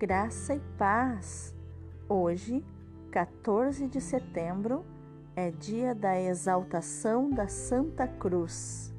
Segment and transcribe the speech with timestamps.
[0.00, 1.52] Graça e paz.
[2.08, 2.64] Hoje,
[3.10, 4.86] 14 de setembro,
[5.34, 8.94] é dia da exaltação da Santa Cruz.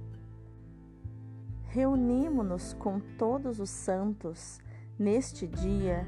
[1.69, 4.59] Reunimo-nos com todos os santos
[4.99, 6.05] neste dia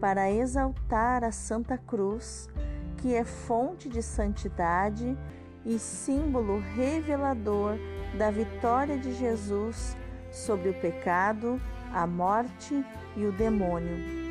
[0.00, 2.48] para exaltar a Santa Cruz,
[2.96, 5.18] que é fonte de santidade
[5.66, 7.76] e símbolo revelador
[8.16, 9.94] da vitória de Jesus
[10.32, 11.60] sobre o pecado,
[11.92, 12.82] a morte
[13.14, 14.29] e o demônio.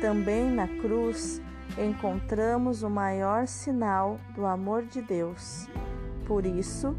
[0.00, 1.40] Também na cruz
[1.78, 5.68] encontramos o maior sinal do amor de Deus.
[6.26, 6.94] Por isso,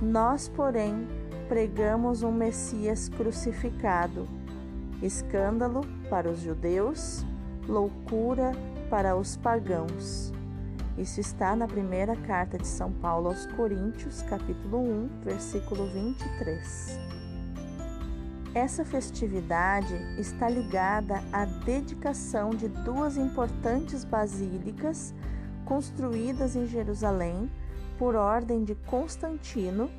[0.00, 1.06] nós, porém,
[1.48, 4.26] pregamos um Messias crucificado,
[5.02, 7.24] escândalo para os judeus,
[7.68, 8.52] loucura
[8.90, 10.32] para os pagãos.
[10.98, 17.15] Isso está na primeira carta de São Paulo aos Coríntios, capítulo 1, versículo 23.
[18.56, 25.14] Essa festividade está ligada à dedicação de duas importantes basílicas
[25.66, 27.52] construídas em Jerusalém
[27.98, 29.90] por ordem de Constantino,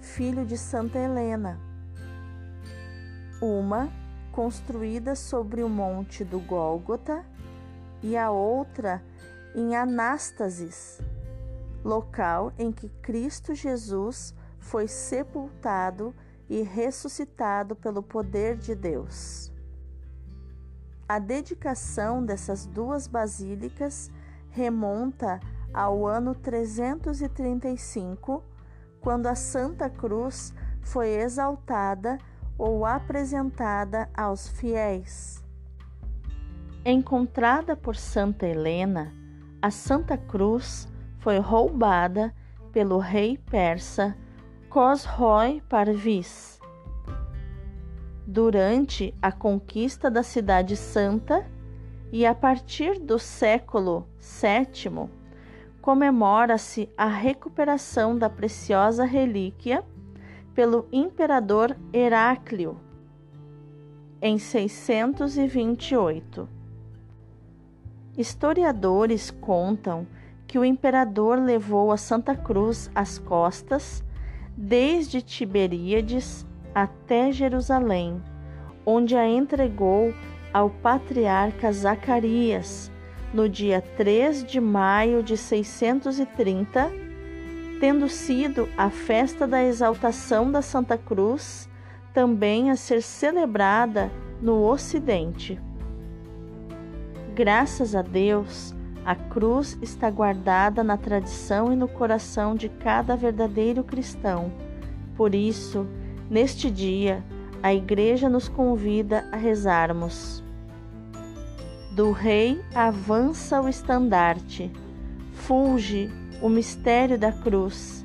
[0.00, 1.60] filho de Santa Helena.
[3.42, 3.92] Uma
[4.32, 7.22] construída sobre o monte do Gólgota
[8.02, 9.02] e a outra
[9.54, 10.98] em Anástasis,
[11.84, 16.14] local em que Cristo Jesus foi sepultado
[16.48, 19.52] e ressuscitado pelo poder de Deus.
[21.08, 24.10] A dedicação dessas duas basílicas
[24.50, 25.40] remonta
[25.72, 28.42] ao ano 335,
[29.00, 32.18] quando a Santa Cruz foi exaltada
[32.56, 35.42] ou apresentada aos fiéis.
[36.84, 39.12] Encontrada por Santa Helena,
[39.60, 40.88] a Santa Cruz
[41.18, 42.34] foi roubada
[42.72, 44.16] pelo rei persa
[44.70, 46.60] Cosroy Parvis.
[48.26, 51.50] Durante a conquista da Cidade Santa
[52.12, 55.08] e a partir do século VII,
[55.80, 59.82] comemora-se a recuperação da preciosa relíquia
[60.54, 62.78] pelo imperador Heráclio
[64.20, 66.46] em 628.
[68.18, 70.06] Historiadores contam
[70.46, 74.06] que o imperador levou a Santa Cruz às costas
[74.60, 78.20] desde Tiberíades até Jerusalém,
[78.84, 80.12] onde a entregou
[80.52, 82.90] ao patriarca Zacarias
[83.32, 86.90] no dia 3 de maio de 630,
[87.78, 91.68] tendo sido a festa da exaltação da Santa Cruz
[92.12, 94.10] também a ser celebrada
[94.42, 95.60] no Ocidente.
[97.32, 98.74] Graças a Deus,
[99.08, 104.52] a cruz está guardada na tradição e no coração de cada verdadeiro cristão.
[105.16, 105.86] Por isso,
[106.28, 107.24] neste dia,
[107.62, 110.44] a Igreja nos convida a rezarmos.
[111.92, 114.70] Do Rei avança o estandarte,
[115.32, 116.10] fulge
[116.42, 118.04] o mistério da cruz,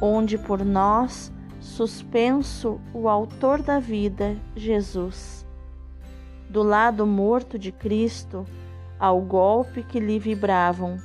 [0.00, 5.46] onde por nós suspenso o Autor da vida, Jesus.
[6.50, 8.44] Do lado morto de Cristo,
[9.02, 10.96] ao golpe que lhe vibravam.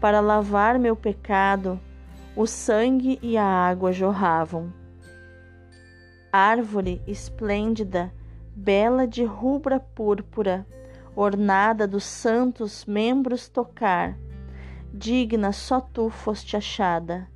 [0.00, 1.78] Para lavar meu pecado,
[2.34, 4.72] o sangue e a água jorravam.
[6.32, 8.10] Árvore esplêndida,
[8.56, 10.66] bela de rubra púrpura,
[11.14, 14.16] ornada dos santos membros tocar,
[14.90, 17.28] digna só tu foste achada.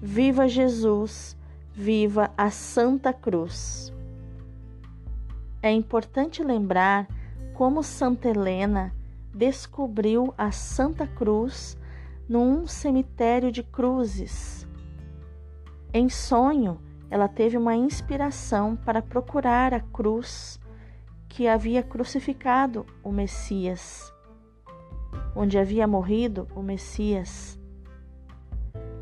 [0.00, 1.36] Viva Jesus,
[1.72, 3.92] viva a Santa Cruz.
[5.60, 7.08] É importante lembrar
[7.54, 9.01] como Santa Helena
[9.34, 11.76] descobriu a Santa Cruz
[12.28, 14.66] num cemitério de cruzes.
[15.92, 20.58] Em sonho, ela teve uma inspiração para procurar a cruz
[21.28, 24.12] que havia crucificado o Messias,
[25.34, 27.58] onde havia morrido o Messias.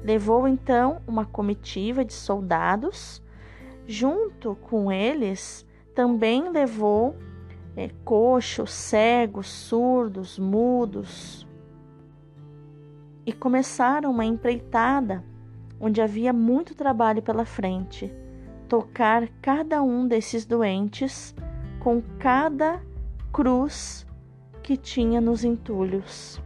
[0.03, 3.23] Levou então uma comitiva de soldados,
[3.87, 7.17] junto com eles também levou
[7.77, 11.47] é, coxos, cegos, surdos, mudos.
[13.25, 15.25] E começaram uma empreitada
[15.79, 18.13] onde havia muito trabalho pela frente,
[18.69, 21.35] tocar cada um desses doentes
[21.79, 22.83] com cada
[23.33, 24.07] cruz
[24.63, 26.41] que tinha nos entulhos.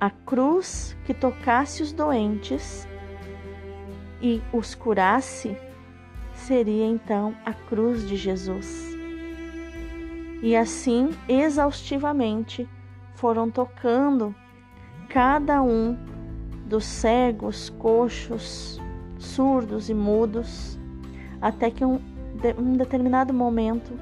[0.00, 2.86] A cruz que tocasse os doentes
[4.20, 5.56] e os curasse
[6.34, 8.93] seria então a cruz de Jesus.
[10.44, 12.68] E assim, exaustivamente,
[13.14, 14.34] foram tocando
[15.08, 15.96] cada um
[16.66, 18.78] dos cegos, coxos,
[19.16, 20.78] surdos e mudos,
[21.40, 21.98] até que um,
[22.58, 23.98] um determinado momento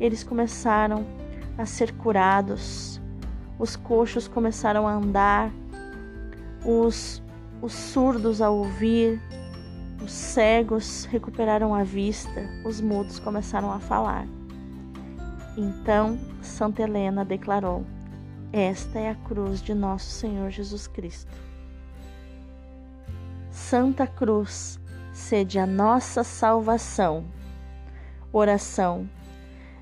[0.00, 1.06] eles começaram
[1.56, 3.00] a ser curados,
[3.56, 5.52] os coxos começaram a andar,
[6.64, 7.22] os,
[7.62, 9.22] os surdos a ouvir,
[10.04, 14.26] os cegos recuperaram a vista, os mudos começaram a falar.
[15.56, 17.84] Então Santa Helena declarou:
[18.52, 21.32] Esta é a cruz de nosso Senhor Jesus Cristo.
[23.50, 24.78] Santa Cruz,
[25.14, 27.24] sede a nossa salvação.
[28.30, 29.08] Oração.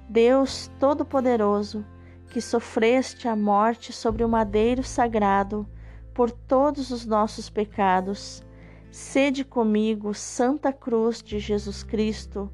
[0.08, 1.84] Deus Todo-Poderoso,
[2.30, 5.66] que sofreste a morte sobre o madeiro sagrado
[6.12, 8.44] por todos os nossos pecados,
[8.92, 12.48] sede comigo, Santa Cruz de Jesus Cristo,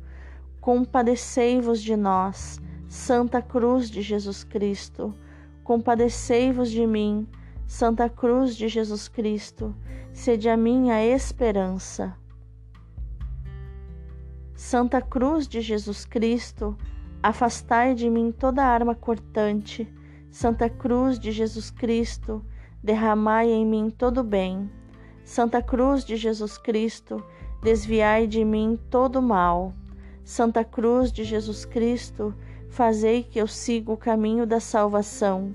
[0.59, 2.59] compadecei-vos de nós
[2.91, 5.15] Santa Cruz de Jesus Cristo,
[5.63, 7.25] compadecei-vos de mim.
[7.65, 9.73] Santa Cruz de Jesus Cristo,
[10.13, 12.17] sede a minha esperança.
[14.57, 16.77] Santa Cruz de Jesus Cristo,
[17.23, 19.89] afastai de mim toda arma cortante.
[20.29, 22.45] Santa Cruz de Jesus Cristo,
[22.83, 24.69] derramai em mim todo bem.
[25.23, 27.25] Santa Cruz de Jesus Cristo,
[27.63, 29.73] desviai de mim todo mal.
[30.25, 32.35] Santa Cruz de Jesus Cristo,
[32.71, 35.55] fazei que eu siga o caminho da salvação.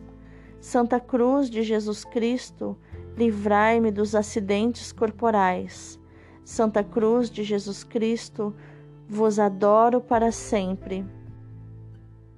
[0.59, 2.77] Santa Cruz de Jesus Cristo,
[3.17, 6.00] livrai-me dos acidentes corporais.
[6.44, 8.53] Santa Cruz de Jesus Cristo,
[9.07, 11.06] vos adoro para sempre.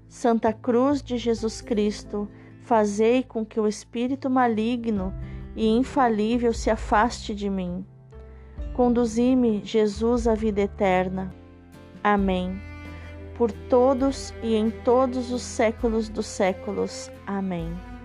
[0.07, 2.29] Santa Cruz de Jesus Cristo,
[2.61, 5.13] fazei com que o espírito maligno
[5.55, 7.85] e infalível se afaste de mim.
[8.73, 11.33] Conduzi-me, Jesus, à vida eterna.
[12.03, 12.76] Amém
[13.37, 17.11] por todos e em todos os séculos dos séculos.
[17.25, 17.96] Amém.